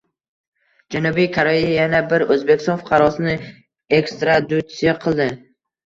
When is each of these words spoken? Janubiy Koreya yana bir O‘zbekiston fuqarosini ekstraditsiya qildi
Janubiy 0.93 1.27
Koreya 1.35 1.67
yana 1.81 2.01
bir 2.13 2.25
O‘zbekiston 2.37 2.79
fuqarosini 2.85 3.35
ekstraditsiya 3.99 4.97
qildi 5.05 5.29